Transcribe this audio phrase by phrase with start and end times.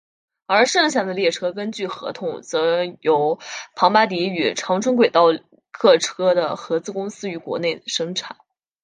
[0.47, 3.37] 而剩下的列车根据合同则由
[3.75, 5.25] 庞巴迪与长春轨道
[5.69, 8.35] 客车的合资公司于国内生产。